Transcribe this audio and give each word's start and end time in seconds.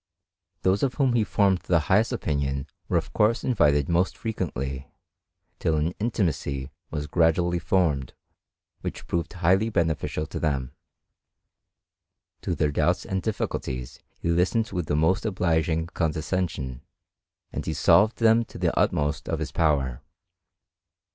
Those 0.63 0.81
of 0.81 0.95
whom 0.95 1.13
he 1.13 1.23
formed 1.23 1.59
the 1.59 1.81
highest 1.81 2.11
opinion 2.11 2.65
were 2.89 2.97
of 2.97 3.13
course 3.13 3.43
invited 3.43 3.87
most 3.87 4.17
frequently, 4.17 4.87
till 5.59 5.75
an 5.77 5.93
intunacy 5.99 6.71
was 6.89 7.05
gradually 7.05 7.59
formed 7.59 8.15
which 8.79 9.05
proved 9.05 9.31
highly 9.31 9.69
beneficisd 9.69 10.29
to 10.29 10.39
them. 10.39 10.71
To 12.41 12.55
their 12.55 12.71
doubts 12.71 13.05
and 13.05 13.21
difficulties 13.21 13.99
he 14.19 14.31
listened 14.31 14.71
with 14.71 14.87
the 14.87 14.95
most 14.95 15.23
obliging 15.23 15.85
condescension, 15.85 16.81
and 17.53 17.63
he 17.63 17.73
solved 17.75 18.15
them 18.17 18.43
to 18.45 18.57
the 18.57 18.75
utmost 18.75 19.29
of 19.29 19.37
his 19.37 19.51
power. 19.51 20.01